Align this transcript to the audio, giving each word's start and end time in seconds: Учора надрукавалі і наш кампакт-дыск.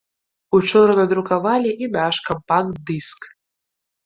Учора 0.59 0.93
надрукавалі 0.99 1.71
і 1.83 1.91
наш 1.99 2.15
кампакт-дыск. 2.31 3.21